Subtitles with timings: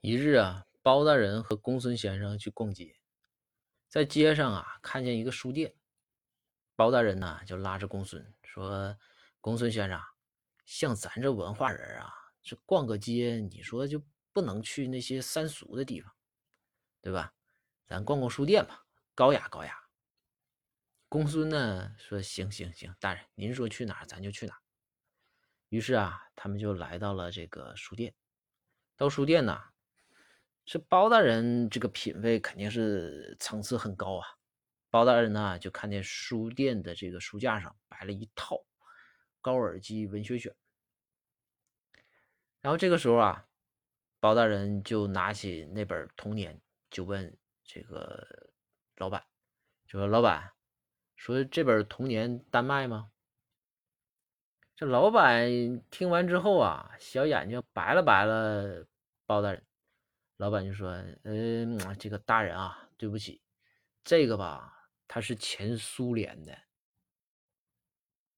[0.00, 2.96] 一日啊，包大人和公孙先生去逛街，
[3.88, 5.74] 在街上啊看见一个书店，
[6.76, 8.96] 包大人呢就拉着公孙说
[9.42, 10.00] ：“公孙先生，
[10.64, 12.12] 像咱这文化人啊，
[12.44, 14.00] 这逛个街，你说就
[14.32, 16.14] 不能去那些三俗的地方，
[17.02, 17.34] 对吧？
[17.84, 18.86] 咱逛逛书店吧，
[19.16, 19.76] 高雅高雅。”
[21.10, 24.62] 公孙呢说：“行行行，大人您说去哪儿咱就去哪儿。”
[25.70, 28.14] 于是啊，他们就来到了这个书店。
[28.96, 29.60] 到书店呢。
[30.68, 34.26] 这包大人这个品味肯定是层次很高啊！
[34.90, 38.56] 包大人呢就看见书店的这个书架上摆了一套
[39.40, 40.52] 《高尔基文学选》，
[42.60, 43.46] 然后这个时候啊，
[44.20, 46.54] 包大人就拿起那本《童年》，
[46.90, 48.50] 就问这个
[48.96, 49.24] 老板
[49.86, 50.52] 就说：“老板，
[51.16, 53.10] 说这本《童年》单卖吗？”
[54.76, 55.48] 这老板
[55.90, 58.86] 听完之后啊，小眼睛白了白了
[59.24, 59.64] 包大人。
[60.38, 60.92] 老板就说
[61.24, 63.42] ：“嗯，这个大人啊，对不起，
[64.04, 64.72] 这个吧，
[65.08, 66.56] 他是前苏联的，